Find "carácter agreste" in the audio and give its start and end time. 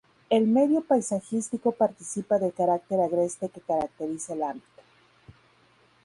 2.53-3.49